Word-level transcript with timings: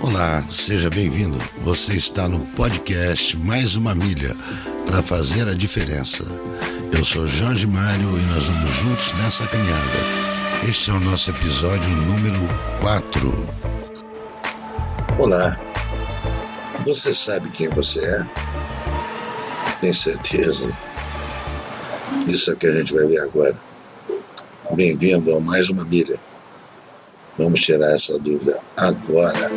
Olá, 0.00 0.44
seja 0.50 0.90
bem-vindo. 0.90 1.38
Você 1.62 1.94
está 1.94 2.26
no 2.26 2.40
podcast 2.56 3.36
Mais 3.36 3.76
uma 3.76 3.94
Milha 3.94 4.34
para 4.84 5.00
fazer 5.00 5.46
a 5.46 5.54
diferença. 5.54 6.24
Eu 6.96 7.04
sou 7.04 7.26
Jorge 7.26 7.66
Mário 7.66 8.18
e 8.18 8.22
nós 8.32 8.46
vamos 8.46 8.72
juntos 8.74 9.14
nessa 9.14 9.46
caminhada. 9.46 9.98
Este 10.68 10.90
é 10.90 10.94
o 10.94 11.00
nosso 11.00 11.30
episódio 11.30 11.88
número 11.88 12.40
4. 12.80 13.48
Olá, 15.18 15.56
você 16.84 17.14
sabe 17.14 17.48
quem 17.50 17.68
você 17.68 18.04
é? 18.04 18.26
Tem 19.80 19.92
certeza? 19.92 20.72
Isso 22.28 22.52
é 22.52 22.54
que 22.54 22.66
a 22.66 22.72
gente 22.72 22.92
vai 22.92 23.06
ver 23.06 23.20
agora. 23.20 23.58
Bem-vindo 24.72 25.34
a 25.34 25.40
mais 25.40 25.70
uma 25.70 25.82
milha. 25.82 26.20
Vamos 27.38 27.60
tirar 27.60 27.90
essa 27.94 28.18
dúvida 28.18 28.60
agora. 28.76 29.50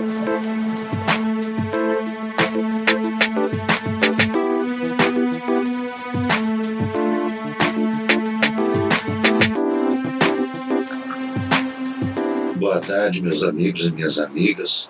Boa 12.55 12.79
tarde, 12.79 13.21
meus 13.21 13.43
amigos 13.43 13.85
e 13.85 13.91
minhas 13.91 14.17
amigas, 14.17 14.89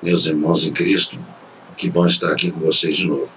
meus 0.00 0.26
irmãos 0.26 0.64
em 0.64 0.72
Cristo. 0.72 1.18
Que 1.76 1.90
bom 1.90 2.06
estar 2.06 2.30
aqui 2.30 2.52
com 2.52 2.60
vocês 2.60 2.96
de 2.96 3.08
novo. 3.08 3.35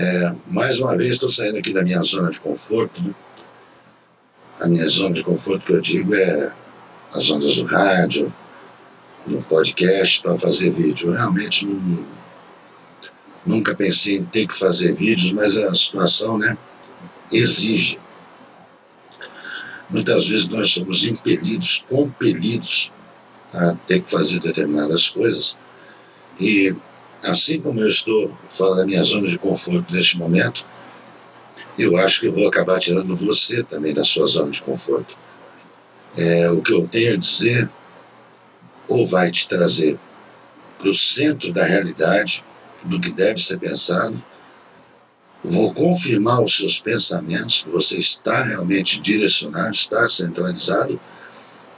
É, 0.00 0.34
mais 0.46 0.80
uma 0.80 0.96
vez 0.96 1.12
estou 1.12 1.28
saindo 1.28 1.58
aqui 1.58 1.74
da 1.74 1.82
minha 1.82 2.00
zona 2.00 2.30
de 2.30 2.40
conforto. 2.40 3.02
Né? 3.02 3.14
A 4.62 4.66
minha 4.66 4.88
zona 4.88 5.14
de 5.14 5.22
conforto 5.22 5.66
que 5.66 5.72
eu 5.74 5.80
digo 5.82 6.14
é 6.14 6.52
as 7.12 7.30
ondas 7.30 7.56
do 7.56 7.66
rádio, 7.66 8.32
no 9.26 9.42
podcast 9.42 10.22
para 10.22 10.38
fazer 10.38 10.70
vídeo. 10.70 11.10
Eu 11.10 11.12
realmente 11.12 11.66
não, 11.66 12.06
nunca 13.44 13.74
pensei 13.74 14.16
em 14.16 14.24
ter 14.24 14.46
que 14.46 14.56
fazer 14.56 14.94
vídeos, 14.94 15.32
mas 15.32 15.54
a 15.58 15.74
situação 15.74 16.38
né, 16.38 16.56
exige. 17.30 17.98
Muitas 19.90 20.26
vezes 20.26 20.48
nós 20.48 20.70
somos 20.70 21.06
impelidos, 21.06 21.84
compelidos 21.86 22.90
a 23.52 23.74
ter 23.86 24.00
que 24.00 24.10
fazer 24.10 24.40
determinadas 24.40 25.10
coisas. 25.10 25.58
E 26.40 26.74
assim 27.22 27.60
como 27.60 27.80
eu 27.80 27.88
estou 27.88 28.36
falando 28.48 28.78
da 28.78 28.86
minha 28.86 29.02
zona 29.02 29.28
de 29.28 29.38
conforto 29.38 29.92
neste 29.92 30.18
momento, 30.18 30.64
eu 31.78 31.96
acho 31.96 32.20
que 32.20 32.26
eu 32.26 32.32
vou 32.32 32.48
acabar 32.48 32.78
tirando 32.78 33.14
você 33.16 33.62
também 33.62 33.94
da 33.94 34.04
sua 34.04 34.26
zona 34.26 34.50
de 34.50 34.62
conforto. 34.62 35.16
É, 36.16 36.50
o 36.50 36.60
que 36.60 36.72
eu 36.72 36.86
tenho 36.88 37.14
a 37.14 37.16
dizer 37.16 37.70
ou 38.88 39.06
vai 39.06 39.30
te 39.30 39.46
trazer 39.46 39.98
para 40.78 40.88
o 40.88 40.94
centro 40.94 41.52
da 41.52 41.64
realidade, 41.64 42.44
do 42.82 42.98
que 42.98 43.10
deve 43.10 43.40
ser 43.40 43.58
pensado, 43.58 44.20
vou 45.44 45.72
confirmar 45.72 46.42
os 46.42 46.56
seus 46.56 46.80
pensamentos, 46.80 47.62
que 47.62 47.70
você 47.70 47.98
está 47.98 48.42
realmente 48.42 49.00
direcionado, 49.00 49.72
está 49.72 50.08
centralizado, 50.08 51.00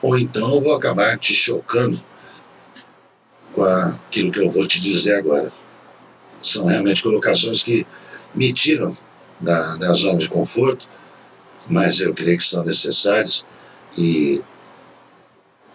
ou 0.01 0.19
então 0.19 0.55
eu 0.55 0.61
vou 0.61 0.75
acabar 0.75 1.19
te 1.19 1.35
chocando 1.35 2.03
com 3.55 3.63
aquilo 3.63 4.33
que 4.33 4.41
eu 4.41 4.51
vou 4.51 4.67
te 4.67 4.81
dizer 4.81 5.17
agora. 5.17 5.53
São 6.41 6.67
realmente 6.67 7.03
colocações 7.03 7.63
que 7.63 7.87
me 8.35 8.53
tiram 8.53 8.97
da, 9.39 9.77
da 9.77 9.93
zona 9.93 10.19
de 10.19 10.29
conforto, 10.29 10.89
mas 11.69 12.01
eu 12.01 12.15
creio 12.15 12.39
que 12.39 12.45
são 12.45 12.65
necessárias 12.65 13.47
e 13.97 14.43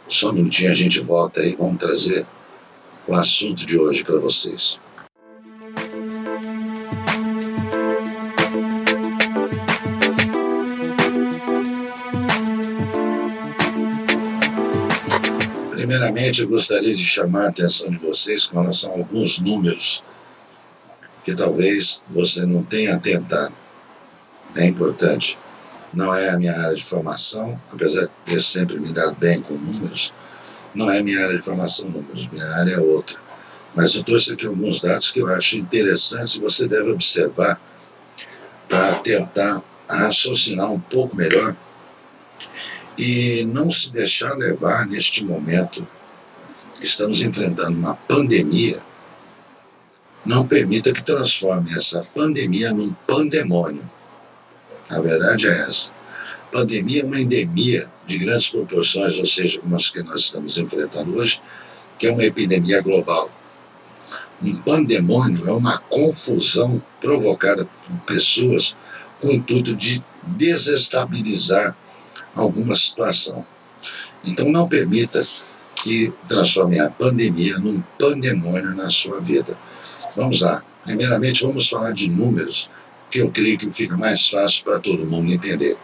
só 0.09 0.29
um 0.29 0.33
minutinho 0.33 0.71
a 0.71 0.75
gente 0.75 0.99
volta 0.99 1.41
aí, 1.41 1.55
vamos 1.55 1.77
trazer 1.77 2.25
o 3.05 3.13
assunto 3.13 3.65
de 3.65 3.77
hoje 3.77 4.03
para 4.03 4.17
vocês. 4.17 4.79
Primeiramente, 16.27 16.41
eu 16.41 16.49
gostaria 16.49 16.93
de 16.93 17.05
chamar 17.05 17.45
a 17.45 17.49
atenção 17.49 17.89
de 17.89 17.97
vocês 17.97 18.45
com 18.45 18.59
relação 18.59 18.91
a 18.91 18.97
alguns 18.97 19.39
números 19.39 20.03
que 21.23 21.33
talvez 21.33 22.03
você 22.09 22.45
não 22.45 22.63
tenha 22.63 22.95
atentado. 22.95 23.53
É 24.55 24.65
importante. 24.65 25.37
Não 25.93 26.13
é 26.13 26.29
a 26.29 26.37
minha 26.37 26.53
área 26.53 26.75
de 26.75 26.83
formação, 26.83 27.59
apesar 27.71 28.01
de 28.01 28.11
ter 28.25 28.41
sempre 28.41 28.77
me 28.77 28.91
dado 28.91 29.15
bem 29.15 29.39
com 29.39 29.53
números, 29.53 30.13
não 30.75 30.91
é 30.91 31.01
minha 31.01 31.23
área 31.23 31.37
de 31.37 31.41
formação 31.41 31.89
números, 31.89 32.27
minha 32.27 32.45
área 32.55 32.73
é 32.73 32.79
outra. 32.79 33.17
Mas 33.73 33.95
eu 33.95 34.03
trouxe 34.03 34.33
aqui 34.33 34.45
alguns 34.45 34.81
dados 34.81 35.09
que 35.11 35.19
eu 35.19 35.27
acho 35.27 35.57
interessantes 35.57 36.35
e 36.35 36.41
você 36.41 36.67
deve 36.67 36.91
observar 36.91 37.59
para 38.67 38.95
tentar 38.95 39.63
raciocinar 39.87 40.69
um 40.71 40.79
pouco 40.79 41.15
melhor 41.15 41.55
e 42.97 43.45
não 43.45 43.71
se 43.71 43.93
deixar 43.93 44.35
levar 44.35 44.85
neste 44.85 45.23
momento. 45.23 45.87
Estamos 46.81 47.21
enfrentando 47.21 47.77
uma 47.77 47.95
pandemia. 47.95 48.77
Não 50.25 50.45
permita 50.45 50.93
que 50.93 51.03
transforme 51.03 51.71
essa 51.71 52.03
pandemia 52.13 52.71
num 52.71 52.93
pandemônio. 53.07 53.89
A 54.89 55.01
verdade 55.01 55.47
é 55.47 55.51
essa. 55.51 55.91
Pandemia 56.51 57.01
é 57.01 57.05
uma 57.05 57.19
endemia 57.19 57.89
de 58.05 58.17
grandes 58.17 58.49
proporções, 58.49 59.17
ou 59.17 59.25
seja, 59.25 59.59
como 59.59 59.75
as 59.75 59.89
que 59.89 60.01
nós 60.03 60.21
estamos 60.21 60.57
enfrentando 60.57 61.17
hoje, 61.17 61.41
que 61.97 62.07
é 62.07 62.11
uma 62.11 62.23
epidemia 62.23 62.81
global. 62.81 63.29
Um 64.41 64.55
pandemônio 64.57 65.47
é 65.47 65.51
uma 65.51 65.79
confusão 65.79 66.81
provocada 67.01 67.65
por 67.65 67.95
pessoas 68.05 68.75
com 69.19 69.27
o 69.27 69.33
intuito 69.33 69.75
de 69.75 70.03
desestabilizar 70.23 71.75
alguma 72.35 72.75
situação. 72.75 73.45
Então 74.23 74.49
não 74.49 74.67
permita 74.67 75.23
que 75.83 76.13
transforme 76.27 76.79
a 76.79 76.89
pandemia 76.89 77.57
num 77.59 77.81
pandemônio 77.99 78.75
na 78.75 78.89
sua 78.89 79.19
vida. 79.19 79.57
Vamos 80.15 80.41
lá. 80.41 80.63
Primeiramente, 80.83 81.43
vamos 81.43 81.69
falar 81.69 81.91
de 81.91 82.09
números, 82.09 82.69
que 83.11 83.19
eu 83.19 83.29
creio 83.29 83.57
que 83.57 83.71
fica 83.71 83.95
mais 83.97 84.29
fácil 84.29 84.63
para 84.63 84.79
todo 84.79 85.05
mundo 85.05 85.31
entender. 85.31 85.77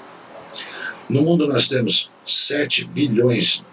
No 1.10 1.22
mundo 1.22 1.48
nós 1.48 1.68
temos 1.68 2.10
7 2.26 2.86
bilhões 2.86 3.64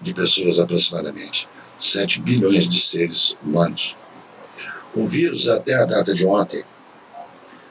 de 0.00 0.12
pessoas 0.12 0.58
aproximadamente. 0.58 1.48
7 1.78 2.20
bilhões 2.20 2.68
de 2.68 2.80
seres 2.80 3.36
humanos. 3.42 3.96
O 4.94 5.04
vírus, 5.04 5.48
até 5.48 5.74
a 5.74 5.84
data 5.84 6.14
de 6.14 6.26
ontem, 6.26 6.62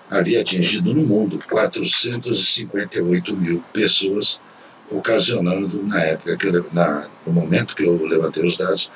havia 0.09 0.41
atingido 0.41 0.93
no 0.93 1.03
mundo 1.03 1.39
458 1.49 3.35
mil 3.35 3.63
pessoas, 3.71 4.41
ocasionando, 4.91 5.81
na 5.83 5.99
época, 6.01 6.37
que 6.37 6.47
eu, 6.47 6.65
na, 6.73 7.07
no 7.25 7.33
momento 7.33 7.75
que 7.75 7.83
eu 7.83 8.05
levantei 8.05 8.45
os 8.45 8.57
dados, 8.57 8.91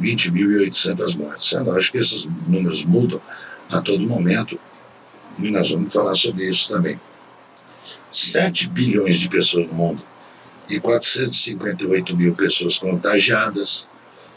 20.800 0.00 1.16
mortes. 1.16 1.52
É 1.52 1.60
lógico 1.60 1.92
que 1.92 1.98
esses 1.98 2.28
números 2.46 2.84
mudam 2.84 3.20
a 3.70 3.80
todo 3.80 4.00
momento, 4.06 4.58
e 5.38 5.50
nós 5.50 5.70
vamos 5.70 5.92
falar 5.92 6.14
sobre 6.14 6.48
isso 6.48 6.68
também. 6.68 7.00
7 8.10 8.68
bilhões 8.68 9.16
de 9.16 9.28
pessoas 9.28 9.66
no 9.66 9.74
mundo 9.74 10.02
e 10.68 10.78
458 10.78 12.16
mil 12.16 12.34
pessoas 12.34 12.78
contagiadas. 12.78 13.88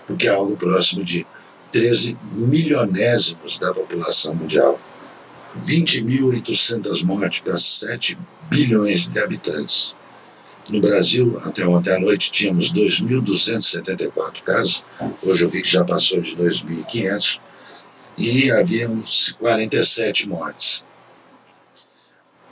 porque 0.08 0.26
é 0.26 0.30
algo 0.30 0.56
próximo 0.56 1.04
de 1.04 1.24
13 1.70 2.18
milionésimos 2.32 3.60
da 3.60 3.72
população 3.72 4.34
mundial. 4.34 4.80
20.800 5.64 7.04
mortes 7.04 7.38
para 7.40 7.56
7 7.56 8.18
bilhões 8.50 9.06
de 9.06 9.20
habitantes. 9.20 9.94
No 10.68 10.80
Brasil, 10.80 11.40
até 11.44 11.66
ontem 11.66 11.92
à 11.92 11.98
noite, 11.98 12.30
tínhamos 12.30 12.72
2.274 12.72 14.42
casos, 14.42 14.82
hoje 15.22 15.44
eu 15.44 15.48
vi 15.48 15.62
que 15.62 15.68
já 15.68 15.84
passou 15.84 16.20
de 16.20 16.34
2.500, 16.34 17.40
e 18.18 18.50
haviam 18.50 19.02
47 19.38 20.28
mortes. 20.28 20.84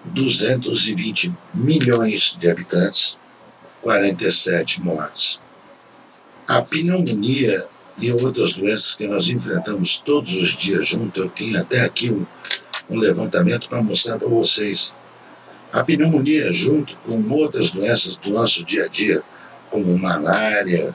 220 0.04 1.32
milhões 1.54 2.36
de 2.38 2.50
habitantes, 2.50 3.18
47 3.80 4.82
mortes. 4.82 5.40
A 6.46 6.60
pneumonia 6.60 7.66
e 7.98 8.12
outras 8.12 8.54
doenças 8.54 8.94
que 8.94 9.06
nós 9.06 9.28
enfrentamos 9.28 9.98
todos 10.04 10.34
os 10.34 10.54
dias 10.54 10.88
juntos. 10.88 11.22
Eu 11.22 11.30
tinha 11.30 11.60
até 11.60 11.80
aqui 11.80 12.12
um, 12.12 12.26
um 12.90 12.98
levantamento 12.98 13.68
para 13.68 13.82
mostrar 13.82 14.18
para 14.18 14.28
vocês. 14.28 14.94
A 15.74 15.82
pneumonia, 15.82 16.52
junto 16.52 16.96
com 16.98 17.20
outras 17.30 17.72
doenças 17.72 18.14
do 18.14 18.30
nosso 18.30 18.64
dia 18.64 18.84
a 18.84 18.88
dia, 18.88 19.20
como 19.68 19.98
malária, 19.98 20.94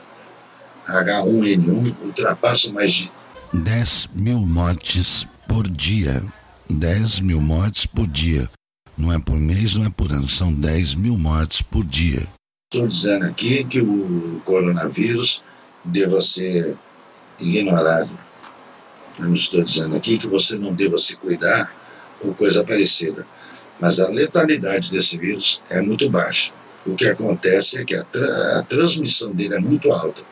H1N1, 0.86 1.94
ultrapassam 2.02 2.72
mais 2.72 2.90
de 2.90 3.12
10 3.52 4.08
mil 4.14 4.38
mortes 4.38 5.26
por 5.46 5.68
dia. 5.68 6.24
10 6.70 7.20
mil 7.20 7.42
mortes 7.42 7.84
por 7.84 8.06
dia. 8.06 8.48
Não 8.96 9.12
é 9.12 9.18
por 9.18 9.36
mês, 9.36 9.76
não 9.76 9.84
é 9.84 9.90
por 9.90 10.10
ano, 10.10 10.30
são 10.30 10.50
10 10.50 10.94
mil 10.94 11.18
mortes 11.18 11.60
por 11.60 11.84
dia. 11.84 12.26
Estou 12.72 12.88
dizendo 12.88 13.26
aqui 13.26 13.62
que 13.64 13.82
o 13.82 14.40
coronavírus 14.46 15.42
deva 15.84 16.22
ser 16.22 16.78
ignorado. 17.38 18.10
Eu 19.18 19.26
não 19.26 19.34
estou 19.34 19.62
dizendo 19.62 19.94
aqui 19.94 20.16
que 20.16 20.26
você 20.26 20.56
não 20.56 20.72
deva 20.72 20.96
se 20.96 21.16
cuidar 21.16 21.70
ou 22.24 22.32
coisa 22.32 22.64
parecida. 22.64 23.26
Mas 23.80 23.98
a 23.98 24.08
letalidade 24.08 24.90
desse 24.90 25.16
vírus 25.16 25.60
é 25.70 25.80
muito 25.80 26.08
baixa. 26.10 26.52
O 26.86 26.94
que 26.94 27.06
acontece 27.06 27.78
é 27.78 27.84
que 27.84 27.94
a, 27.94 28.02
tra 28.04 28.58
a 28.58 28.62
transmissão 28.62 29.32
dele 29.32 29.54
é 29.54 29.58
muito 29.58 29.90
alta. 29.90 30.22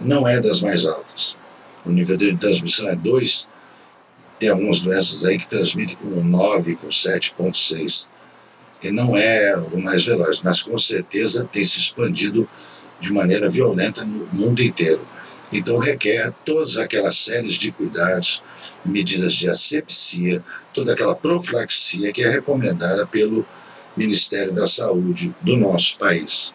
Não 0.00 0.26
é 0.26 0.40
das 0.40 0.60
mais 0.60 0.86
altas. 0.86 1.36
O 1.84 1.90
nível 1.90 2.16
de 2.16 2.36
transmissão 2.36 2.88
é 2.88 2.96
2. 2.96 3.48
Tem 4.38 4.48
algumas 4.48 4.80
doenças 4.80 5.24
aí 5.24 5.38
que 5.38 5.48
transmitem 5.48 5.96
com 5.96 6.22
9, 6.22 6.76
com 6.76 6.88
7,6. 6.88 8.08
E 8.82 8.90
não 8.90 9.16
é 9.16 9.56
o 9.56 9.78
mais 9.78 10.04
veloz, 10.04 10.42
mas 10.42 10.62
com 10.62 10.76
certeza 10.76 11.48
tem 11.50 11.64
se 11.64 11.78
expandido 11.78 12.48
de 13.00 13.12
maneira 13.12 13.48
violenta 13.48 14.04
no 14.04 14.26
mundo 14.32 14.62
inteiro. 14.62 15.00
Então 15.52 15.78
requer 15.78 16.32
todas 16.44 16.78
aquelas 16.78 17.16
séries 17.16 17.54
de 17.54 17.70
cuidados, 17.72 18.42
medidas 18.84 19.34
de 19.34 19.48
asepsia, 19.48 20.42
toda 20.72 20.92
aquela 20.92 21.14
profilaxia 21.14 22.12
que 22.12 22.22
é 22.22 22.30
recomendada 22.30 23.06
pelo 23.06 23.46
Ministério 23.96 24.52
da 24.52 24.66
Saúde 24.66 25.34
do 25.40 25.56
nosso 25.56 25.96
país. 25.98 26.54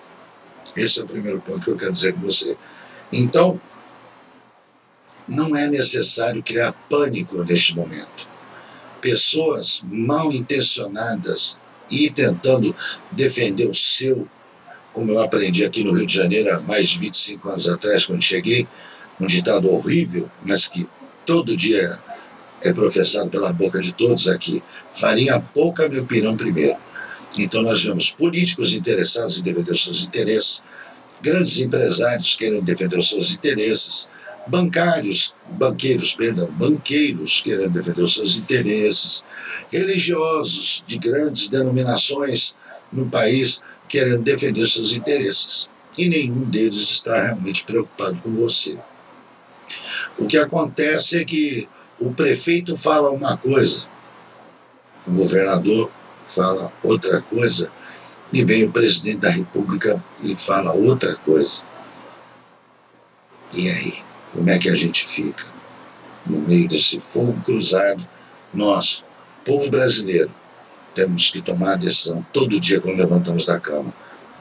Esse 0.76 1.00
é 1.00 1.04
o 1.04 1.08
primeiro 1.08 1.42
ponto 1.42 1.62
que 1.62 1.72
eu 1.72 1.78
quero 1.78 1.92
dizer 1.92 2.14
com 2.14 2.22
você. 2.22 2.56
Então, 3.12 3.60
não 5.28 5.56
é 5.56 5.68
necessário 5.68 6.44
criar 6.44 6.74
pânico 6.90 7.44
neste 7.44 7.76
momento. 7.76 8.28
Pessoas 9.00 9.82
mal 9.84 10.32
intencionadas 10.32 11.58
e 11.90 12.10
tentando 12.10 12.76
defender 13.12 13.70
o 13.70 13.74
seu 13.74 14.28
como 14.94 15.12
eu 15.12 15.22
aprendi 15.22 15.64
aqui 15.64 15.84
no 15.84 15.94
Rio 15.94 16.06
de 16.06 16.16
Janeiro 16.16 16.54
há 16.54 16.60
mais 16.62 16.90
de 16.90 17.00
25 17.00 17.50
anos 17.50 17.70
atrás, 17.70 18.06
quando 18.06 18.22
cheguei, 18.22 18.68
um 19.20 19.28
ditado 19.28 19.72
horrível, 19.72 20.30
mas 20.44 20.68
que 20.68 20.88
todo 21.26 21.56
dia 21.56 22.00
é 22.64 22.74
professado 22.74 23.30
pela 23.30 23.54
boca 23.54 23.80
de 23.80 23.92
todos 23.94 24.28
aqui: 24.28 24.62
farinha 24.94 25.40
pouca, 25.54 25.88
meu 25.88 26.06
pirão 26.06 26.36
primeiro. 26.36 26.78
Então 27.38 27.62
nós 27.62 27.84
vemos 27.84 28.12
políticos 28.12 28.74
interessados 28.74 29.40
em 29.40 29.44
defender 29.44 29.76
seus 29.76 30.04
interesses, 30.04 30.64
grandes 31.22 31.60
empresários 31.60 32.36
querendo 32.36 32.64
defender 32.64 32.98
os 32.98 33.08
seus 33.08 33.32
interesses, 33.32 34.10
bancários, 34.48 35.34
banqueiros, 35.52 36.14
perdão, 36.14 36.52
banqueiros 36.52 37.42
querendo 37.42 37.70
defender 37.70 38.02
os 38.02 38.16
seus 38.16 38.36
interesses, 38.38 39.24
religiosos 39.72 40.84
de 40.86 40.98
grandes 40.98 41.48
denominações 41.48 42.56
no 42.92 43.10
país 43.10 43.64
querendo 43.92 44.24
defender 44.24 44.66
seus 44.68 44.94
interesses. 44.94 45.70
E 45.98 46.08
nenhum 46.08 46.46
deles 46.46 46.90
está 46.90 47.22
realmente 47.22 47.66
preocupado 47.66 48.18
com 48.24 48.34
você. 48.34 48.80
O 50.18 50.26
que 50.26 50.38
acontece 50.38 51.20
é 51.20 51.26
que 51.26 51.68
o 52.00 52.14
prefeito 52.14 52.78
fala 52.78 53.12
uma 53.12 53.38
coisa, 53.38 53.88
o 55.06 55.12
governador 55.12 55.92
fala 56.26 56.72
outra 56.82 57.22
coisa, 57.22 57.70
e 58.32 58.46
vem 58.46 58.64
o 58.64 58.72
presidente 58.72 59.18
da 59.18 59.30
República 59.30 60.02
e 60.24 60.34
fala 60.34 60.72
outra 60.72 61.16
coisa. 61.18 61.62
E 63.54 63.70
aí, 63.70 63.94
como 64.32 64.50
é 64.50 64.58
que 64.58 64.70
a 64.70 64.76
gente 64.76 65.06
fica? 65.06 65.46
No 66.26 66.40
meio 66.40 66.70
desse 66.70 67.02
fogo 67.02 67.38
cruzado, 67.44 68.08
nós, 68.54 69.04
povo 69.44 69.70
brasileiro, 69.70 70.32
temos 70.94 71.30
que 71.30 71.42
tomar 71.42 71.74
a 71.74 71.78
decisão 71.78 72.26
todo 72.34 72.60
dia 72.60 72.82
quando 72.82 72.98
levantamos 72.98 73.46
da 73.46 73.60
cama. 73.60 73.94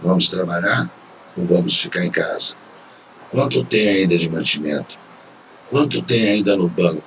Vamos 0.02 0.28
trabalhar 0.28 0.90
ou 1.36 1.46
vamos 1.46 1.78
ficar 1.78 2.04
em 2.04 2.10
casa? 2.10 2.54
Quanto 3.30 3.64
tem 3.64 3.88
ainda 3.88 4.18
de 4.18 4.28
mantimento? 4.28 4.98
Quanto 5.70 6.02
tem 6.02 6.28
ainda 6.28 6.56
no 6.56 6.68
banco? 6.68 7.02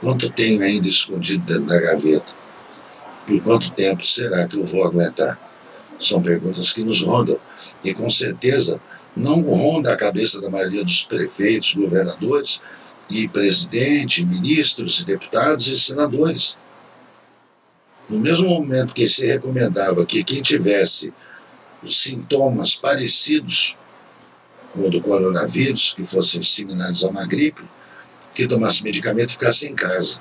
Quanto 0.00 0.28
tem 0.28 0.60
ainda 0.62 0.88
escondido 0.88 1.44
dentro 1.44 1.66
da 1.66 1.80
gaveta? 1.80 2.34
Por 3.26 3.40
quanto 3.40 3.70
tempo 3.72 4.04
será 4.04 4.46
que 4.46 4.56
eu 4.56 4.66
vou 4.66 4.84
aguentar? 4.84 5.38
São 5.98 6.20
perguntas 6.20 6.72
que 6.72 6.82
nos 6.82 7.02
rondam. 7.02 7.38
E 7.82 7.94
com 7.94 8.10
certeza 8.10 8.80
não 9.16 9.40
ronda 9.42 9.92
a 9.92 9.96
cabeça 9.96 10.40
da 10.40 10.50
maioria 10.50 10.82
dos 10.82 11.04
prefeitos, 11.04 11.74
governadores 11.74 12.60
e 13.08 13.28
presidente, 13.28 14.26
ministros, 14.26 15.04
deputados 15.04 15.68
e 15.68 15.78
senadores. 15.78 16.58
No 18.08 18.18
mesmo 18.18 18.48
momento 18.48 18.94
que 18.94 19.08
se 19.08 19.26
recomendava 19.26 20.04
que 20.04 20.22
quem 20.22 20.42
tivesse 20.42 21.12
sintomas 21.86 22.74
parecidos 22.74 23.76
com 24.72 24.86
o 24.86 24.90
do 24.90 25.00
coronavírus, 25.00 25.94
que 25.94 26.04
fossem 26.04 26.42
similares 26.42 27.04
a 27.04 27.08
uma 27.08 27.26
gripe, 27.26 27.64
que 28.34 28.48
tomasse 28.48 28.82
medicamento 28.82 29.30
e 29.30 29.32
ficasse 29.32 29.66
em 29.66 29.74
casa. 29.74 30.20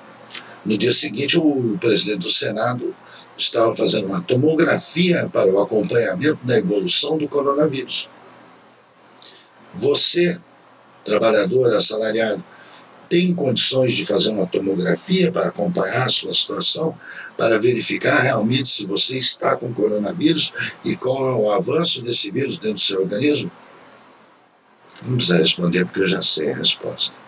No 0.63 0.77
dia 0.77 0.93
seguinte, 0.93 1.37
o 1.37 1.77
presidente 1.79 2.19
do 2.19 2.29
Senado 2.29 2.95
estava 3.37 3.75
fazendo 3.75 4.07
uma 4.07 4.21
tomografia 4.21 5.29
para 5.33 5.51
o 5.51 5.59
acompanhamento 5.59 6.39
da 6.43 6.57
evolução 6.57 7.17
do 7.17 7.27
coronavírus. 7.27 8.09
Você, 9.73 10.39
trabalhador 11.03 11.73
assalariado, 11.73 12.43
tem 13.13 13.31
condições 13.31 13.93
de 13.93 14.07
fazer 14.07 14.31
uma 14.31 14.47
tomografia 14.47 15.31
para 15.31 15.49
acompanhar 15.49 16.07
a 16.07 16.09
sua 16.09 16.33
situação, 16.33 16.97
para 17.37 17.59
verificar 17.59 18.19
realmente 18.21 18.67
se 18.67 18.87
você 18.87 19.19
está 19.19 19.55
com 19.55 19.71
coronavírus 19.71 20.51
e 20.83 20.95
qual 20.95 21.29
é 21.29 21.35
o 21.35 21.51
avanço 21.51 22.01
desse 22.01 22.31
vírus 22.31 22.57
dentro 22.57 22.73
do 22.73 22.79
seu 22.79 23.01
organismo? 23.01 23.51
Não 25.03 25.15
precisa 25.15 25.37
responder 25.37 25.85
porque 25.85 25.99
eu 25.99 26.07
já 26.07 26.23
sei 26.23 26.53
a 26.53 26.55
resposta. 26.55 27.21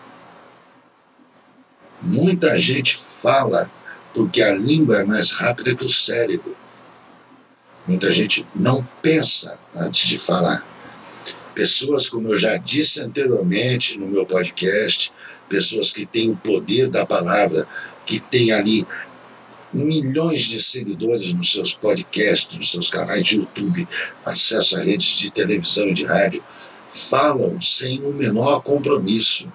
Muita 2.02 2.58
gente 2.58 2.96
fala 2.96 3.70
porque 4.12 4.42
a 4.42 4.56
língua 4.56 4.96
é 4.96 5.04
mais 5.04 5.30
rápida 5.34 5.76
que 5.76 5.84
o 5.84 5.88
cérebro. 5.88 6.56
Muita 7.86 8.12
gente 8.12 8.44
não 8.56 8.84
pensa 9.00 9.56
antes 9.72 10.08
de 10.08 10.18
falar. 10.18 10.66
Pessoas, 11.56 12.06
como 12.10 12.28
eu 12.28 12.38
já 12.38 12.58
disse 12.58 13.00
anteriormente 13.00 13.98
no 13.98 14.06
meu 14.06 14.26
podcast, 14.26 15.10
pessoas 15.48 15.90
que 15.90 16.04
têm 16.04 16.30
o 16.30 16.36
poder 16.36 16.90
da 16.90 17.06
palavra, 17.06 17.66
que 18.04 18.20
têm 18.20 18.52
ali 18.52 18.86
milhões 19.72 20.42
de 20.42 20.62
seguidores 20.62 21.32
nos 21.32 21.50
seus 21.50 21.74
podcasts, 21.74 22.58
nos 22.58 22.70
seus 22.70 22.90
canais 22.90 23.24
de 23.24 23.36
YouTube, 23.36 23.88
acesso 24.22 24.76
a 24.76 24.80
redes 24.80 25.16
de 25.16 25.30
televisão 25.30 25.88
e 25.88 25.94
de 25.94 26.04
rádio, 26.04 26.44
falam 26.90 27.58
sem 27.58 28.02
o 28.04 28.12
menor 28.12 28.60
compromisso. 28.60 29.50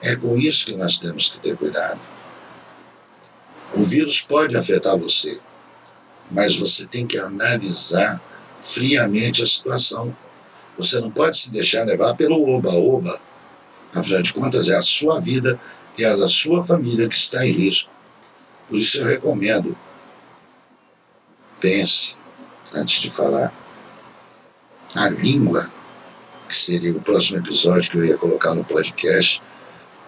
É 0.00 0.14
com 0.14 0.38
isso 0.38 0.66
que 0.66 0.76
nós 0.76 0.96
temos 0.96 1.28
que 1.28 1.40
ter 1.40 1.56
cuidado. 1.56 2.00
O 3.74 3.82
vírus 3.82 4.20
pode 4.20 4.56
afetar 4.56 4.96
você, 4.96 5.40
mas 6.30 6.54
você 6.54 6.86
tem 6.86 7.04
que 7.04 7.18
analisar 7.18 8.22
friamente 8.64 9.42
a 9.42 9.46
situação. 9.46 10.16
Você 10.76 10.98
não 11.00 11.10
pode 11.10 11.38
se 11.38 11.52
deixar 11.52 11.84
levar 11.84 12.14
pelo 12.14 12.48
oba-oba 12.48 13.20
Afinal 13.94 14.22
de 14.22 14.32
contas, 14.32 14.68
é 14.68 14.76
a 14.76 14.82
sua 14.82 15.20
vida 15.20 15.58
e 15.96 16.04
a 16.04 16.16
da 16.16 16.28
sua 16.28 16.64
família 16.64 17.08
que 17.08 17.14
está 17.14 17.46
em 17.46 17.52
risco. 17.52 17.88
Por 18.68 18.76
isso 18.76 18.98
eu 18.98 19.04
recomendo, 19.04 19.76
pense 21.60 22.16
antes 22.74 23.00
de 23.00 23.10
falar. 23.10 23.52
A 24.94 25.08
língua, 25.08 25.70
que 26.48 26.54
seria 26.54 26.92
o 26.92 27.00
próximo 27.00 27.38
episódio 27.38 27.90
que 27.90 27.98
eu 27.98 28.04
ia 28.04 28.16
colocar 28.16 28.54
no 28.54 28.64
podcast, 28.64 29.40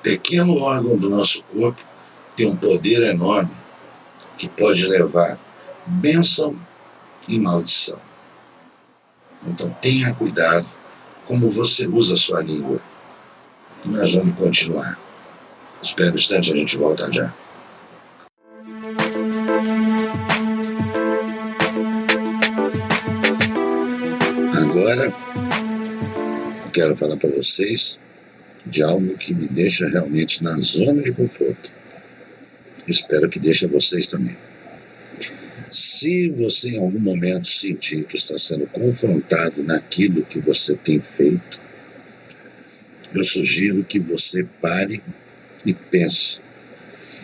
pequeno 0.03 0.59
órgão 0.59 0.97
do 0.97 1.11
nosso 1.11 1.43
corpo, 1.45 1.83
tem 2.37 2.47
um 2.47 2.57
poder 2.57 3.03
enorme 3.03 3.51
que 4.37 4.49
pode 4.49 4.87
levar 4.87 5.39
bênção 5.87 6.57
e 7.29 7.39
maldição. 7.39 8.01
Então 9.47 9.71
tenha 9.81 10.13
cuidado 10.15 10.67
como 11.27 11.51
você 11.51 11.87
usa 11.87 12.15
a 12.15 12.17
sua 12.17 12.43
língua 12.43 12.81
nós 13.89 14.15
vamos 14.15 14.37
continuar. 14.37 14.99
Espero 15.83 16.13
um 16.13 16.17
instante, 16.17 16.53
a 16.53 16.57
gente 16.57 16.77
volta 16.77 17.11
já. 17.13 17.33
Agora, 24.59 25.13
quero 26.73 26.97
falar 26.97 27.17
para 27.17 27.31
vocês 27.31 27.99
de 28.65 28.83
algo 28.83 29.17
que 29.17 29.33
me 29.33 29.47
deixa 29.47 29.87
realmente 29.89 30.43
na 30.43 30.59
zona 30.61 31.03
de 31.03 31.13
conforto. 31.13 31.73
Espero 32.89 33.29
que 33.29 33.39
deixe 33.39 33.67
vocês 33.67 34.09
também. 34.09 34.37
Se 35.99 36.29
você 36.29 36.73
em 36.73 36.79
algum 36.79 36.99
momento 36.99 37.47
sentir 37.47 38.05
que 38.05 38.19
está 38.19 38.39
sendo 38.39 38.67
confrontado 38.67 39.63
naquilo 39.63 40.27
que 40.27 40.39
você 40.39 40.75
tem 40.75 41.01
feito, 41.01 41.59
eu 43.15 43.25
sugiro 43.25 43.83
que 43.83 43.99
você 43.99 44.45
pare 44.61 45.03
e 45.65 45.73
pense. 45.73 46.39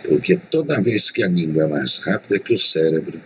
Porque 0.08 0.38
toda 0.50 0.80
vez 0.80 1.10
que 1.10 1.22
a 1.22 1.28
língua 1.28 1.64
é 1.64 1.66
mais 1.66 1.98
rápida 1.98 2.38
que 2.38 2.54
o 2.54 2.56
cérebro, 2.56 3.20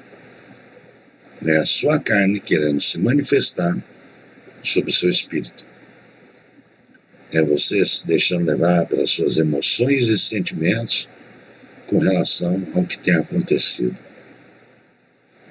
é 1.46 1.58
a 1.58 1.64
sua 1.64 2.00
carne 2.00 2.40
querendo 2.40 2.80
se 2.80 2.98
manifestar 2.98 3.78
sobre 4.64 4.90
o 4.90 4.94
seu 4.94 5.08
espírito. 5.08 5.64
É 7.32 7.40
você 7.40 7.84
se 7.86 8.04
deixando 8.04 8.46
levar 8.46 8.84
pelas 8.86 9.10
suas 9.10 9.38
emoções 9.38 10.08
e 10.08 10.18
sentimentos 10.18 11.08
com 11.86 12.00
relação 12.00 12.66
ao 12.74 12.82
que 12.82 12.98
tem 12.98 13.14
acontecido. 13.14 14.05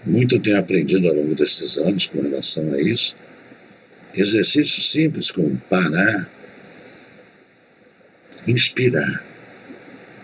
Muito 0.05 0.39
tenho 0.39 0.59
aprendido 0.59 1.07
ao 1.07 1.15
longo 1.15 1.33
desses 1.33 1.79
anos 1.79 2.05
com 2.05 2.21
relação 2.21 2.71
a 2.74 2.79
isso. 2.79 3.15
Exercícios 4.13 4.91
simples 4.91 5.31
como 5.31 5.57
parar, 5.69 6.29
inspirar, 8.47 9.24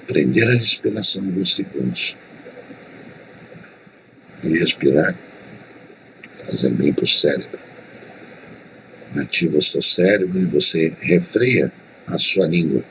prender 0.07 0.47
a 0.47 0.51
respiração 0.51 1.23
alguns 1.23 1.55
segundos 1.55 2.15
e 4.43 4.57
expirar, 4.57 5.17
fazer 6.45 6.69
bem 6.71 6.93
para 6.93 7.03
o 7.03 7.07
cérebro. 7.07 7.59
Ativa 9.15 9.57
o 9.57 9.61
seu 9.61 9.81
cérebro 9.81 10.39
e 10.39 10.45
você 10.45 10.93
refreia 11.01 11.71
a 12.07 12.17
sua 12.17 12.45
língua. 12.45 12.83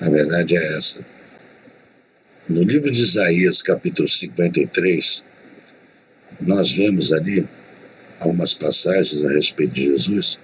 Na 0.00 0.08
verdade 0.10 0.56
é 0.56 0.78
essa. 0.78 1.04
No 2.48 2.62
livro 2.62 2.90
de 2.90 3.02
Isaías, 3.02 3.60
capítulo 3.62 4.08
53, 4.08 5.24
nós 6.46 6.72
vemos 6.72 7.12
ali 7.12 7.46
algumas 8.20 8.54
passagens 8.54 9.24
a 9.24 9.28
respeito 9.28 9.74
de 9.74 9.84
Jesus, 9.84 10.38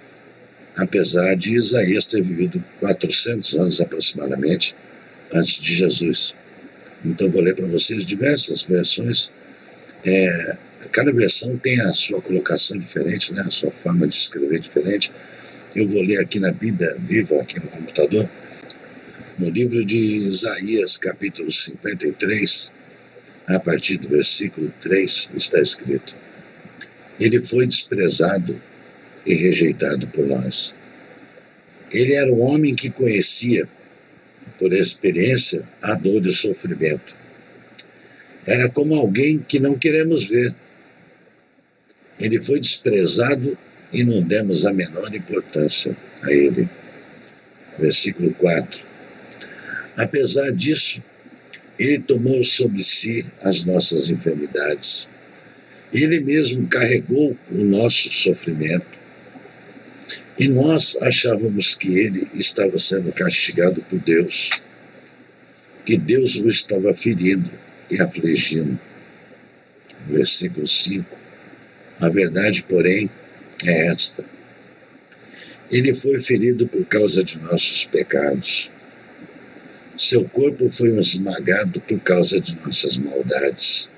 apesar 0.75 1.35
de 1.35 1.55
Isaías 1.55 2.05
ter 2.07 2.21
vivido 2.21 2.63
400 2.79 3.55
anos 3.55 3.81
aproximadamente 3.81 4.75
antes 5.33 5.55
de 5.55 5.73
Jesus. 5.73 6.35
Então, 7.03 7.29
vou 7.29 7.41
ler 7.41 7.55
para 7.55 7.65
vocês 7.65 8.05
diversas 8.05 8.63
versões. 8.63 9.31
É, 10.05 10.57
cada 10.91 11.11
versão 11.11 11.57
tem 11.57 11.79
a 11.81 11.93
sua 11.93 12.21
colocação 12.21 12.77
diferente, 12.77 13.33
né, 13.33 13.43
a 13.45 13.49
sua 13.49 13.71
forma 13.71 14.07
de 14.07 14.15
escrever 14.15 14.59
diferente. 14.59 15.11
Eu 15.75 15.87
vou 15.87 16.01
ler 16.01 16.19
aqui 16.19 16.39
na 16.39 16.51
Bíblia 16.51 16.95
viva, 16.99 17.41
aqui 17.41 17.59
no 17.59 17.67
computador, 17.67 18.29
no 19.37 19.49
livro 19.49 19.83
de 19.83 19.97
Isaías, 19.97 20.97
capítulo 20.97 21.51
53, 21.51 22.71
a 23.47 23.59
partir 23.59 23.97
do 23.97 24.09
versículo 24.09 24.71
3, 24.79 25.31
está 25.35 25.61
escrito: 25.61 26.15
Ele 27.19 27.41
foi 27.41 27.65
desprezado 27.65 28.59
e 29.25 29.33
rejeitado 29.35 30.07
por 30.07 30.25
nós. 30.25 30.73
Ele 31.91 32.13
era 32.13 32.31
um 32.31 32.41
homem 32.41 32.73
que 32.73 32.89
conhecia, 32.89 33.67
por 34.57 34.73
experiência, 34.73 35.63
a 35.81 35.93
dor 35.95 36.25
e 36.25 36.29
o 36.29 36.31
sofrimento. 36.31 37.15
Era 38.45 38.69
como 38.69 38.95
alguém 38.95 39.39
que 39.39 39.59
não 39.59 39.77
queremos 39.77 40.27
ver. 40.27 40.53
Ele 42.19 42.39
foi 42.41 42.59
desprezado 42.59 43.57
e 43.91 44.03
não 44.03 44.21
demos 44.21 44.65
a 44.65 44.73
menor 44.73 45.13
importância 45.13 45.95
a 46.23 46.31
ele. 46.31 46.67
Versículo 47.77 48.33
4. 48.33 48.87
Apesar 49.95 50.51
disso, 50.51 51.01
ele 51.77 51.99
tomou 51.99 52.43
sobre 52.43 52.83
si 52.83 53.25
as 53.41 53.63
nossas 53.63 54.09
enfermidades. 54.09 55.07
Ele 55.91 56.19
mesmo 56.19 56.67
carregou 56.67 57.37
o 57.51 57.57
nosso 57.57 58.11
sofrimento. 58.11 59.03
E 60.37 60.47
nós 60.47 60.97
achávamos 61.01 61.75
que 61.75 61.87
ele 61.87 62.27
estava 62.35 62.77
sendo 62.79 63.11
castigado 63.11 63.81
por 63.81 63.99
Deus, 63.99 64.49
que 65.85 65.95
Deus 65.97 66.35
o 66.35 66.47
estava 66.47 66.93
ferindo 66.95 67.49
e 67.89 68.01
afligindo. 68.01 68.79
Versículo 70.07 70.67
5. 70.67 71.05
A 72.01 72.09
verdade, 72.09 72.63
porém, 72.63 73.09
é 73.63 73.87
esta: 73.87 74.25
Ele 75.71 75.93
foi 75.93 76.19
ferido 76.19 76.67
por 76.67 76.83
causa 76.85 77.23
de 77.23 77.37
nossos 77.39 77.85
pecados 77.85 78.69
seu 79.97 80.27
corpo 80.29 80.69
foi 80.71 80.89
esmagado 80.97 81.79
por 81.81 81.99
causa 81.99 82.39
de 82.39 82.55
nossas 82.57 82.97
maldades. 82.97 83.89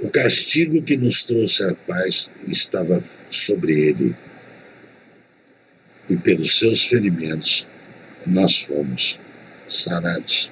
O 0.00 0.08
castigo 0.08 0.82
que 0.82 0.96
nos 0.96 1.22
trouxe 1.22 1.62
a 1.62 1.74
paz 1.74 2.32
estava 2.48 3.02
sobre 3.28 3.78
ele. 3.78 4.16
E 6.08 6.16
pelos 6.16 6.58
seus 6.58 6.86
ferimentos 6.86 7.66
nós 8.26 8.60
fomos 8.60 9.18
sarados. 9.68 10.50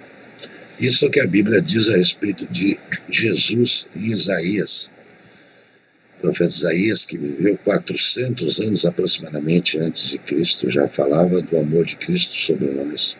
Isso 0.78 1.06
é 1.06 1.08
o 1.08 1.10
que 1.10 1.20
a 1.20 1.26
Bíblia 1.26 1.60
diz 1.60 1.88
a 1.88 1.96
respeito 1.96 2.46
de 2.46 2.78
Jesus 3.08 3.86
em 3.96 4.12
Isaías. 4.12 4.90
O 6.18 6.20
profeta 6.20 6.50
Isaías, 6.50 7.04
que 7.04 7.16
viveu 7.16 7.58
400 7.64 8.60
anos 8.60 8.84
aproximadamente 8.84 9.78
antes 9.78 10.10
de 10.10 10.18
Cristo, 10.18 10.70
já 10.70 10.86
falava 10.86 11.40
do 11.40 11.58
amor 11.58 11.84
de 11.84 11.96
Cristo 11.96 12.34
sobre 12.34 12.66
nós. 12.66 13.16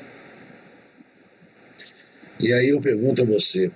E 2.40 2.52
aí 2.52 2.68
eu 2.68 2.80
pergunto 2.80 3.22
a 3.22 3.24
você, 3.24 3.70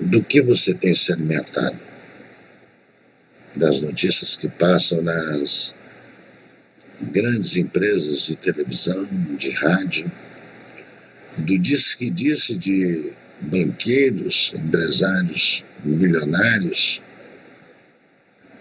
do 0.00 0.22
que 0.22 0.42
você 0.42 0.74
tem 0.74 0.92
se 0.92 1.12
alimentado? 1.12 1.78
Das 3.54 3.80
notícias 3.80 4.36
que 4.36 4.48
passam 4.48 5.00
nas 5.00 5.74
grandes 7.00 7.56
empresas 7.56 8.26
de 8.26 8.36
televisão, 8.36 9.06
de 9.38 9.50
rádio, 9.50 10.10
do 11.38 11.58
disse 11.58 11.96
que 11.96 12.10
disse 12.10 12.58
de 12.58 13.12
banqueiros, 13.40 14.52
empresários, 14.56 15.64
milionários, 15.84 17.00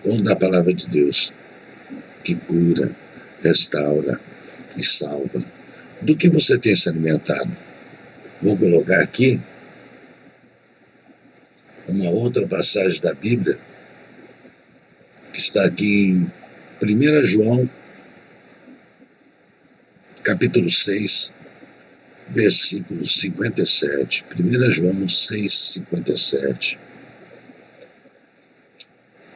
ou 0.04 0.22
da 0.22 0.36
palavra 0.36 0.74
de 0.74 0.88
Deus, 0.88 1.34
que 2.24 2.36
cura, 2.36 2.96
restaura 3.42 4.20
e 4.78 4.84
salva 4.84 5.44
do 6.02 6.16
que 6.16 6.30
você 6.30 6.58
tem 6.58 6.76
se 6.76 6.90
alimentado. 6.90 7.63
Vou 8.44 8.58
colocar 8.58 9.00
aqui 9.00 9.40
uma 11.88 12.10
outra 12.10 12.46
passagem 12.46 13.00
da 13.00 13.14
Bíblia, 13.14 13.58
que 15.32 15.40
está 15.40 15.64
aqui 15.64 16.28
em 16.82 16.96
1 16.98 17.24
João, 17.24 17.70
capítulo 20.24 20.70
6, 20.70 21.32
versículo 22.28 23.06
57. 23.06 24.26
1 24.38 24.72
João 24.72 25.08
6, 25.08 25.54
57. 25.54 26.78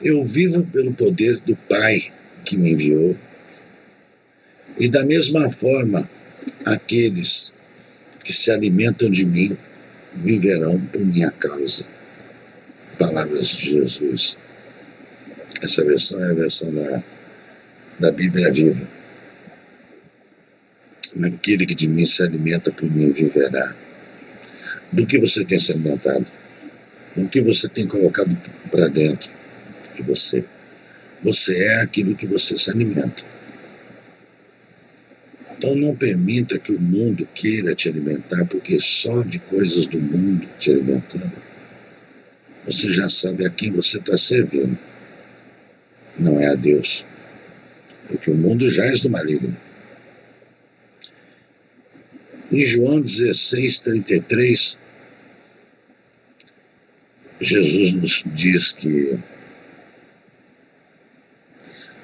Eu 0.01 0.21
vivo 0.21 0.65
pelo 0.65 0.93
poder 0.93 1.39
do 1.39 1.55
Pai 1.55 2.11
que 2.43 2.57
me 2.57 2.73
enviou, 2.73 3.15
e 4.77 4.89
da 4.89 5.05
mesma 5.05 5.49
forma 5.49 6.07
Aqueles 6.65 7.53
que 8.27 8.33
se 8.33 8.51
alimentam 8.51 9.09
de 9.09 9.25
mim 9.25 9.57
viverão 10.13 10.77
por 10.91 10.99
minha 10.99 11.31
causa. 11.31 11.85
Palavras 12.99 13.47
de 13.47 13.71
Jesus. 13.71 14.37
Essa 15.61 15.85
versão 15.85 16.21
é 16.21 16.31
a 16.31 16.33
versão 16.33 16.69
da, 16.73 17.01
da 17.97 18.11
Bíblia 18.11 18.51
Viva. 18.51 18.85
Aquele 21.23 21.65
que 21.65 21.73
de 21.73 21.87
mim 21.87 22.05
se 22.05 22.21
alimenta 22.21 22.69
por 22.69 22.91
mim 22.91 23.11
viverá. 23.11 23.73
Do 24.91 25.05
que 25.07 25.17
você 25.17 25.45
tem 25.45 25.57
se 25.57 25.71
alimentado? 25.71 26.25
Do 27.15 27.29
que 27.29 27.41
você 27.41 27.69
tem 27.69 27.87
colocado 27.87 28.35
para 28.69 28.89
dentro 28.89 29.35
de 29.95 30.03
você? 30.03 30.43
Você 31.23 31.57
é 31.57 31.81
aquilo 31.81 32.13
que 32.13 32.27
você 32.27 32.57
se 32.57 32.69
alimenta. 32.69 33.36
Então 35.57 35.75
não 35.75 35.95
permita 35.95 36.59
que 36.59 36.71
o 36.71 36.79
mundo 36.79 37.27
queira 37.33 37.73
te 37.73 37.89
alimentar, 37.89 38.45
porque 38.45 38.79
só 38.79 39.23
de 39.23 39.39
coisas 39.39 39.87
do 39.87 39.99
mundo 39.99 40.47
te 40.59 40.71
alimentando, 40.71 41.31
você 42.63 42.93
já 42.93 43.09
sabe 43.09 43.45
a 43.45 43.49
quem 43.49 43.71
você 43.71 43.97
está 43.97 44.15
servindo. 44.17 44.77
Não 46.19 46.39
é 46.39 46.47
a 46.47 46.55
Deus. 46.55 47.05
Porque 48.07 48.29
o 48.29 48.35
mundo 48.35 48.69
já 48.69 48.85
é 48.85 48.91
do 48.91 49.09
maligno. 49.09 49.55
Em 52.51 52.63
João 52.63 53.01
16, 53.01 53.79
33, 53.79 54.79
Jesus 57.41 57.93
nos 57.93 58.23
diz 58.25 58.71
que 58.71 59.19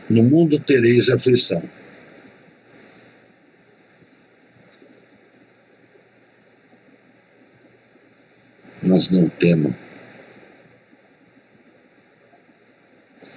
No 0.09 0.23
mundo 0.23 0.59
tereis 0.59 1.09
aflição. 1.09 1.63
Mas 8.93 9.09
não 9.09 9.27
temam, 9.27 9.73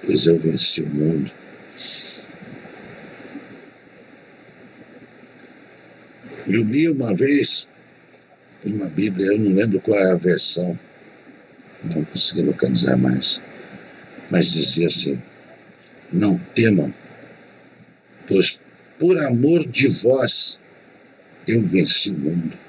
pois 0.04 0.26
eu 0.26 0.38
venci 0.38 0.82
o 0.82 0.86
mundo. 0.86 1.32
Eu 6.46 6.62
li 6.62 6.90
uma 6.90 7.14
vez 7.14 7.66
uma 8.66 8.90
Bíblia, 8.90 9.28
eu 9.28 9.38
não 9.38 9.54
lembro 9.54 9.80
qual 9.80 9.98
é 9.98 10.12
a 10.12 10.16
versão, 10.16 10.78
não 11.84 12.04
consegui 12.04 12.42
localizar 12.42 12.98
mais, 12.98 13.40
mas 14.30 14.52
dizia 14.52 14.88
assim: 14.88 15.18
Não 16.12 16.38
temam, 16.54 16.92
pois 18.26 18.60
por 18.98 19.16
amor 19.22 19.66
de 19.66 19.88
vós 19.88 20.58
eu 21.48 21.62
venci 21.62 22.10
o 22.10 22.18
mundo. 22.18 22.65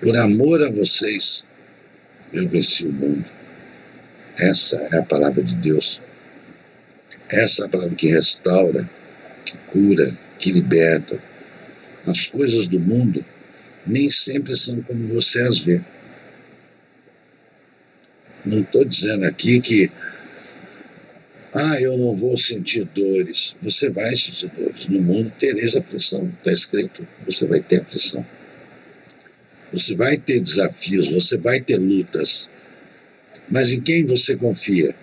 Por 0.00 0.16
amor 0.16 0.62
a 0.62 0.70
vocês 0.70 1.46
eu 2.32 2.48
venci 2.48 2.86
o 2.86 2.92
mundo. 2.92 3.24
Essa 4.38 4.76
é 4.92 4.96
a 4.96 5.02
palavra 5.02 5.42
de 5.42 5.56
Deus. 5.56 6.00
Essa 7.28 7.62
é 7.62 7.66
a 7.66 7.68
palavra 7.68 7.94
que 7.94 8.08
restaura, 8.08 8.88
que 9.44 9.58
cura, 9.70 10.06
que 10.38 10.52
liberta. 10.52 11.22
As 12.06 12.26
coisas 12.26 12.66
do 12.66 12.80
mundo 12.80 13.22
nem 13.86 14.10
sempre 14.10 14.56
são 14.56 14.80
como 14.82 15.06
você 15.08 15.40
as 15.42 15.58
vê. 15.58 15.82
Não 18.46 18.60
estou 18.60 18.86
dizendo 18.86 19.26
aqui 19.26 19.60
que, 19.60 19.92
ah, 21.52 21.78
eu 21.78 21.98
não 21.98 22.16
vou 22.16 22.38
sentir 22.38 22.84
dores. 22.86 23.54
Você 23.60 23.90
vai 23.90 24.16
sentir 24.16 24.48
dores. 24.48 24.88
No 24.88 25.02
mundo 25.02 25.30
tereis 25.38 25.76
aflição, 25.76 26.32
está 26.38 26.52
escrito. 26.52 27.06
Você 27.26 27.46
vai 27.46 27.60
ter 27.60 27.82
aflição. 27.82 28.24
Você 29.72 29.94
vai 29.94 30.16
ter 30.16 30.40
desafios, 30.40 31.10
você 31.10 31.36
vai 31.36 31.60
ter 31.60 31.78
lutas. 31.78 32.50
Mas 33.48 33.72
em 33.72 33.80
quem 33.80 34.04
você 34.04 34.36
confia? 34.36 34.94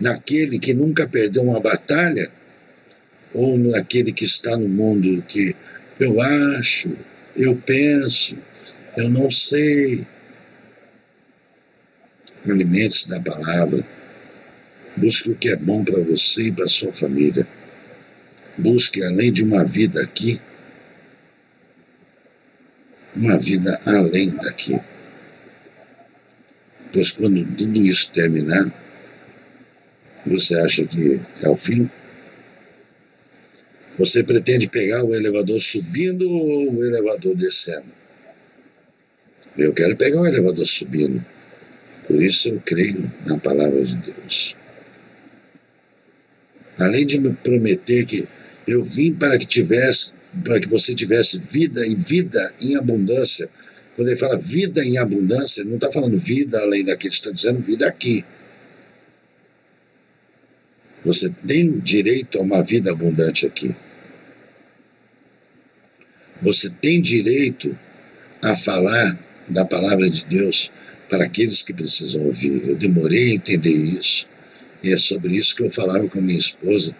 Naquele 0.00 0.58
que 0.58 0.72
nunca 0.72 1.06
perdeu 1.06 1.42
uma 1.42 1.60
batalha? 1.60 2.30
Ou 3.32 3.58
naquele 3.58 4.12
que 4.12 4.24
está 4.24 4.56
no 4.56 4.68
mundo 4.68 5.22
que 5.28 5.54
eu 5.98 6.20
acho, 6.20 6.90
eu 7.36 7.54
penso, 7.54 8.36
eu 8.96 9.08
não 9.08 9.30
sei. 9.30 10.06
Alimente-se 12.48 13.08
da 13.08 13.20
palavra. 13.20 13.84
Busque 14.96 15.30
o 15.30 15.36
que 15.36 15.50
é 15.50 15.56
bom 15.56 15.84
para 15.84 16.00
você 16.00 16.44
e 16.44 16.52
para 16.52 16.66
sua 16.66 16.92
família. 16.92 17.46
Busque, 18.56 19.02
além 19.04 19.32
de 19.32 19.44
uma 19.44 19.64
vida 19.64 20.02
aqui, 20.02 20.40
uma 23.16 23.38
vida 23.38 23.80
além 23.86 24.30
daqui. 24.30 24.78
Pois 26.92 27.12
quando 27.12 27.44
tudo 27.56 27.82
isso 27.82 28.10
terminar, 28.10 28.70
você 30.26 30.54
acha 30.56 30.84
que 30.84 31.20
é 31.42 31.48
o 31.48 31.56
fim? 31.56 31.88
Você 33.98 34.24
pretende 34.24 34.66
pegar 34.66 35.04
o 35.04 35.14
elevador 35.14 35.60
subindo 35.60 36.30
ou 36.30 36.74
o 36.74 36.84
elevador 36.84 37.36
descendo? 37.36 38.00
Eu 39.56 39.72
quero 39.72 39.96
pegar 39.96 40.20
o 40.20 40.26
elevador 40.26 40.66
subindo. 40.66 41.24
Por 42.06 42.22
isso 42.22 42.48
eu 42.48 42.60
creio 42.64 43.10
na 43.26 43.38
palavra 43.38 43.82
de 43.84 43.96
Deus. 43.96 44.56
Além 46.78 47.04
de 47.04 47.20
me 47.20 47.34
prometer 47.34 48.06
que 48.06 48.26
eu 48.66 48.82
vim 48.82 49.12
para 49.12 49.38
que 49.38 49.46
tivesse, 49.46 50.12
para 50.44 50.60
que 50.60 50.68
você 50.68 50.94
tivesse 50.94 51.38
vida 51.38 51.86
e 51.86 51.94
vida 51.94 52.40
em 52.60 52.76
abundância. 52.76 53.48
Quando 53.96 54.08
ele 54.08 54.16
fala 54.16 54.36
vida 54.36 54.84
em 54.84 54.98
abundância, 54.98 55.60
ele 55.60 55.70
não 55.70 55.76
está 55.76 55.90
falando 55.90 56.18
vida 56.18 56.60
além 56.60 56.84
daquilo, 56.84 57.12
está 57.12 57.30
dizendo 57.30 57.60
vida 57.60 57.86
aqui. 57.86 58.24
Você 61.04 61.30
tem 61.30 61.78
direito 61.78 62.38
a 62.38 62.42
uma 62.42 62.62
vida 62.62 62.92
abundante 62.92 63.46
aqui. 63.46 63.74
Você 66.42 66.70
tem 66.70 67.00
direito 67.00 67.76
a 68.42 68.54
falar 68.56 69.18
da 69.48 69.64
palavra 69.64 70.08
de 70.08 70.24
Deus 70.26 70.70
para 71.08 71.24
aqueles 71.24 71.62
que 71.62 71.72
precisam 71.72 72.22
ouvir. 72.22 72.68
Eu 72.68 72.76
demorei 72.76 73.32
a 73.32 73.34
entender 73.34 73.72
isso. 73.72 74.28
E 74.82 74.92
é 74.92 74.96
sobre 74.96 75.36
isso 75.36 75.56
que 75.56 75.62
eu 75.62 75.70
falava 75.70 76.08
com 76.08 76.20
minha 76.20 76.38
esposa 76.38 76.94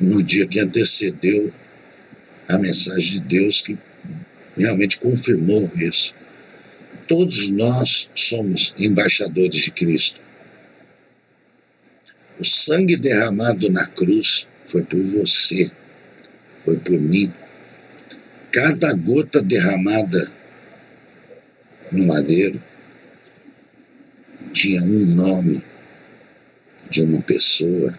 no 0.00 0.22
dia 0.22 0.46
que 0.46 0.60
antecedeu 0.60 1.52
a 2.48 2.58
mensagem 2.58 3.12
de 3.12 3.20
Deus 3.20 3.60
que 3.60 3.76
realmente 4.56 4.98
confirmou 4.98 5.70
isso. 5.76 6.14
Todos 7.06 7.50
nós 7.50 8.10
somos 8.14 8.74
embaixadores 8.78 9.62
de 9.62 9.70
Cristo. 9.70 10.20
O 12.38 12.44
sangue 12.44 12.96
derramado 12.96 13.70
na 13.70 13.86
cruz 13.86 14.46
foi 14.64 14.82
por 14.82 15.02
você, 15.02 15.70
foi 16.64 16.76
por 16.76 17.00
mim, 17.00 17.32
cada 18.52 18.92
gota 18.92 19.42
derramada 19.42 20.36
no 21.90 22.06
madeiro 22.06 22.62
tinha 24.52 24.82
um 24.82 25.06
nome 25.14 25.62
de 26.90 27.02
uma 27.02 27.20
pessoa, 27.22 27.98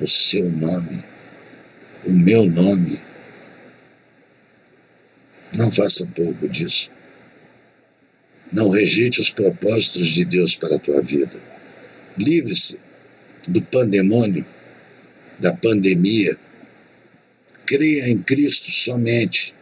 o 0.00 0.06
seu 0.06 0.50
nome, 0.50 1.04
o 2.04 2.10
meu 2.10 2.44
nome. 2.44 3.00
Não 5.56 5.70
faça 5.70 6.06
pouco 6.14 6.48
disso. 6.48 6.90
Não 8.52 8.70
rejeite 8.70 9.20
os 9.20 9.30
propósitos 9.30 10.08
de 10.08 10.24
Deus 10.24 10.54
para 10.54 10.76
a 10.76 10.78
tua 10.78 11.00
vida. 11.00 11.40
Livre-se 12.16 12.78
do 13.48 13.60
pandemônio, 13.62 14.44
da 15.38 15.52
pandemia, 15.52 16.36
creia 17.66 18.08
em 18.08 18.18
Cristo 18.18 18.70
somente. 18.70 19.54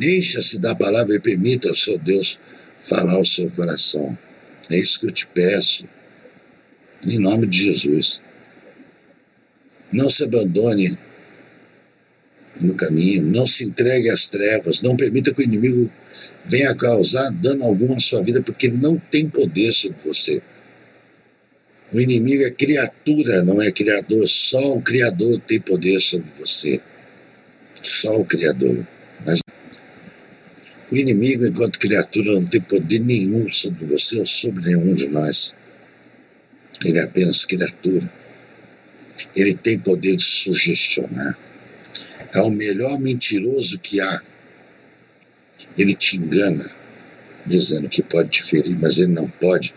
Encha-se 0.00 0.58
da 0.58 0.74
palavra 0.74 1.14
e 1.14 1.20
permita 1.20 1.68
ao 1.68 1.76
seu 1.76 1.98
Deus 1.98 2.38
falar 2.80 3.14
ao 3.14 3.24
seu 3.24 3.50
coração. 3.50 4.16
É 4.70 4.78
isso 4.78 5.00
que 5.00 5.06
eu 5.06 5.12
te 5.12 5.26
peço, 5.26 5.86
em 7.06 7.18
nome 7.18 7.46
de 7.46 7.64
Jesus. 7.64 8.22
Não 9.92 10.08
se 10.08 10.24
abandone 10.24 10.98
no 12.60 12.74
caminho, 12.74 13.22
não 13.22 13.46
se 13.46 13.64
entregue 13.64 14.10
às 14.10 14.26
trevas, 14.26 14.82
não 14.82 14.96
permita 14.96 15.32
que 15.32 15.40
o 15.40 15.44
inimigo 15.44 15.90
venha 16.44 16.74
causar 16.74 17.30
dano 17.30 17.64
algum 17.64 17.94
à 17.94 18.00
sua 18.00 18.22
vida, 18.22 18.42
porque 18.42 18.68
não 18.68 18.96
tem 18.96 19.28
poder 19.28 19.72
sobre 19.72 20.02
você. 20.02 20.42
O 21.92 22.00
inimigo 22.00 22.42
é 22.42 22.50
criatura, 22.50 23.42
não 23.42 23.60
é 23.60 23.70
criador. 23.70 24.26
Só 24.26 24.72
o 24.72 24.80
Criador 24.80 25.38
tem 25.40 25.60
poder 25.60 26.00
sobre 26.00 26.26
você. 26.38 26.80
Só 27.82 28.16
o 28.16 28.24
Criador. 28.24 28.86
Mas 29.26 29.40
o 30.90 30.96
inimigo, 30.96 31.46
enquanto 31.46 31.78
criatura, 31.78 32.32
não 32.32 32.46
tem 32.46 32.62
poder 32.62 32.98
nenhum 32.98 33.50
sobre 33.52 33.84
você 33.84 34.18
ou 34.18 34.24
sobre 34.24 34.70
nenhum 34.70 34.94
de 34.94 35.06
nós. 35.08 35.54
Ele 36.82 36.98
é 36.98 37.02
apenas 37.02 37.44
criatura. 37.44 38.10
Ele 39.34 39.54
tem 39.54 39.78
poder 39.78 40.16
de 40.16 40.22
sugestionar. 40.24 41.38
É 42.34 42.40
o 42.40 42.50
melhor 42.50 42.98
mentiroso 42.98 43.78
que 43.78 44.00
há. 44.00 44.22
Ele 45.76 45.94
te 45.94 46.16
engana, 46.16 46.64
dizendo 47.46 47.88
que 47.88 48.02
pode 48.02 48.30
te 48.30 48.42
ferir, 48.42 48.76
mas 48.78 48.98
ele 48.98 49.12
não 49.12 49.28
pode 49.28 49.72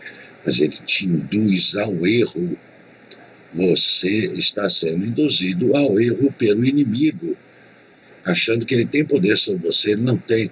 mas 0.46 0.60
ele 0.60 0.76
te 0.86 1.06
induz 1.06 1.76
ao 1.76 2.06
erro. 2.06 2.56
Você 3.52 4.08
está 4.38 4.70
sendo 4.70 5.04
induzido 5.04 5.76
ao 5.76 5.98
erro 5.98 6.32
pelo 6.38 6.64
inimigo, 6.64 7.36
achando 8.24 8.64
que 8.64 8.74
ele 8.74 8.86
tem 8.86 9.04
poder 9.04 9.36
sobre 9.36 9.66
você, 9.66 9.92
ele 9.92 10.02
não 10.02 10.16
tem. 10.16 10.50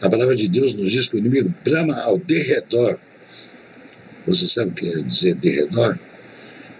A 0.00 0.08
palavra 0.08 0.34
de 0.34 0.48
Deus 0.48 0.74
nos 0.74 0.90
diz 0.90 1.06
que 1.06 1.16
o 1.16 1.18
inimigo 1.18 1.52
brama 1.62 1.94
ao 2.00 2.18
derredor. 2.18 2.98
Você 4.26 4.48
sabe 4.48 4.70
o 4.70 4.74
que 4.74 4.90
quer 4.90 5.02
dizer 5.02 5.34
derredor? 5.34 5.98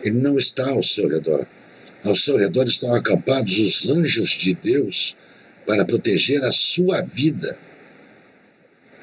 Ele 0.02 0.18
não 0.18 0.36
está 0.36 0.68
ao 0.70 0.82
seu 0.82 1.08
redor. 1.08 1.46
Ao 2.04 2.14
seu 2.14 2.36
redor 2.36 2.64
estão 2.64 2.94
acampados 2.94 3.58
os 3.58 3.88
anjos 3.88 4.30
de 4.30 4.54
Deus 4.54 5.16
para 5.66 5.84
proteger 5.84 6.42
a 6.44 6.52
sua 6.52 7.00
vida. 7.02 7.56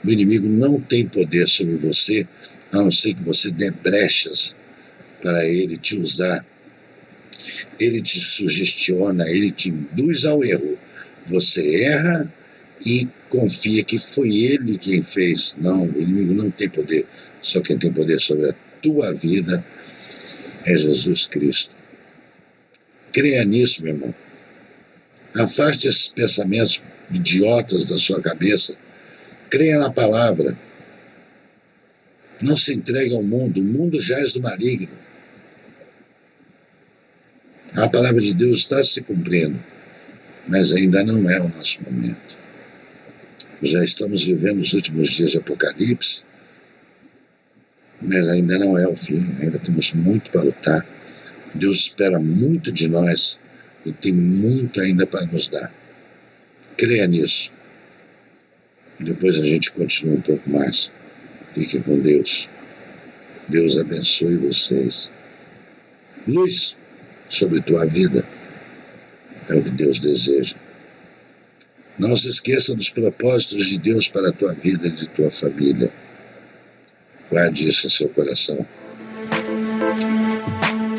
O 0.03 0.09
inimigo 0.09 0.47
não 0.47 0.79
tem 0.79 1.05
poder 1.05 1.47
sobre 1.47 1.75
você, 1.75 2.25
a 2.71 2.77
não 2.77 2.91
ser 2.91 3.13
que 3.13 3.23
você 3.23 3.51
dê 3.51 3.71
brechas 3.71 4.55
para 5.21 5.45
ele 5.45 5.77
te 5.77 5.97
usar. 5.97 6.45
Ele 7.79 8.01
te 8.01 8.19
sugestiona, 8.19 9.29
ele 9.29 9.51
te 9.51 9.69
induz 9.69 10.25
ao 10.25 10.43
erro. 10.43 10.77
Você 11.25 11.83
erra 11.83 12.31
e 12.85 13.07
confia 13.29 13.83
que 13.83 13.97
foi 13.97 14.35
ele 14.35 14.77
quem 14.77 15.01
fez. 15.01 15.55
Não, 15.57 15.83
o 15.83 16.01
inimigo 16.01 16.33
não 16.33 16.49
tem 16.49 16.69
poder. 16.69 17.05
Só 17.41 17.59
quem 17.61 17.77
tem 17.77 17.91
poder 17.91 18.19
sobre 18.19 18.49
a 18.49 18.55
tua 18.81 19.13
vida 19.13 19.63
é 20.65 20.77
Jesus 20.77 21.27
Cristo. 21.27 21.75
Creia 23.11 23.43
nisso, 23.43 23.83
meu 23.83 23.93
irmão. 23.93 24.15
Afaste 25.35 25.87
esses 25.87 26.07
pensamentos 26.07 26.81
idiotas 27.11 27.89
da 27.89 27.97
sua 27.97 28.21
cabeça. 28.21 28.75
Creia 29.49 29.77
na 29.77 29.91
palavra. 29.91 30.57
Não 32.41 32.55
se 32.55 32.73
entregue 32.73 33.13
ao 33.13 33.23
mundo. 33.23 33.59
O 33.59 33.63
mundo 33.63 33.99
jaz 33.99 34.33
do 34.33 34.41
maligno. 34.41 34.89
A 37.73 37.87
palavra 37.87 38.19
de 38.19 38.33
Deus 38.33 38.59
está 38.59 38.83
se 38.83 39.01
cumprindo, 39.01 39.59
mas 40.47 40.73
ainda 40.73 41.03
não 41.03 41.29
é 41.29 41.39
o 41.39 41.49
nosso 41.49 41.79
momento. 41.83 42.37
Já 43.61 43.83
estamos 43.83 44.23
vivendo 44.23 44.59
os 44.59 44.73
últimos 44.73 45.09
dias 45.09 45.31
de 45.31 45.37
Apocalipse, 45.37 46.23
mas 48.01 48.27
ainda 48.29 48.57
não 48.57 48.77
é 48.77 48.87
o 48.87 48.95
fim, 48.95 49.25
ainda 49.41 49.59
temos 49.59 49.93
muito 49.93 50.31
para 50.31 50.43
lutar. 50.43 50.85
Deus 51.53 51.77
espera 51.77 52.19
muito 52.19 52.71
de 52.71 52.87
nós 52.87 53.39
e 53.85 53.91
tem 53.91 54.13
muito 54.13 54.79
ainda 54.79 55.05
para 55.05 55.25
nos 55.25 55.47
dar. 55.47 55.71
Creia 56.77 57.07
nisso. 57.07 57.51
Depois 58.99 59.37
a 59.37 59.45
gente 59.45 59.71
continua 59.71 60.15
um 60.15 60.21
pouco 60.21 60.49
mais. 60.49 60.91
Fique 61.53 61.79
com 61.79 61.99
Deus. 61.99 62.47
Deus 63.47 63.77
abençoe 63.77 64.37
vocês. 64.37 65.11
Luz 66.27 66.77
sobre 67.27 67.61
tua 67.61 67.85
vida 67.85 68.23
é 69.49 69.55
o 69.55 69.63
que 69.63 69.71
Deus 69.71 69.99
deseja. 69.99 70.55
Não 71.97 72.15
se 72.15 72.29
esqueça 72.29 72.75
dos 72.75 72.89
propósitos 72.89 73.65
de 73.67 73.79
Deus 73.79 74.07
para 74.07 74.29
a 74.29 74.31
tua 74.31 74.53
vida 74.53 74.87
e 74.87 74.91
de 74.91 75.07
tua 75.09 75.31
família. 75.31 75.91
Guarde 77.29 77.67
isso 77.67 77.87
em 77.87 77.89
seu 77.89 78.09
coração. 78.09 78.65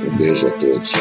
Um 0.06 0.16
beijo 0.16 0.46
a 0.46 0.50
todos. 0.50 0.92